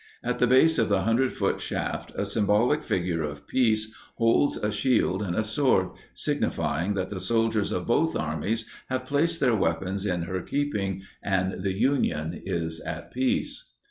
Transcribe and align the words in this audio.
At 0.23 0.39
the 0.39 0.47
base 0.47 0.79
of 0.79 0.89
the 0.89 0.95
100 1.05 1.31
foot 1.31 1.61
shaft, 1.61 2.11
a 2.15 2.25
symbolic 2.25 2.81
figure 2.81 3.21
of 3.21 3.45
Peace 3.45 3.93
holds 4.15 4.57
a 4.57 4.71
shield 4.71 5.21
and 5.21 5.35
a 5.35 5.43
sword, 5.43 5.89
signifying 6.15 6.95
that 6.95 7.11
the 7.11 7.19
soldiers 7.19 7.71
of 7.71 7.85
both 7.85 8.15
armies 8.17 8.65
have 8.89 9.05
placed 9.05 9.39
their 9.39 9.53
weapons 9.55 10.03
in 10.07 10.23
her 10.23 10.41
keeping, 10.41 11.03
and 11.21 11.61
the 11.61 11.73
Union 11.77 12.33
is 12.43 12.79
at 12.79 13.11
peace. 13.11 13.71